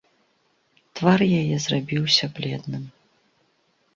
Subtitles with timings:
[0.99, 2.83] Твар яе зрабіўся бледным.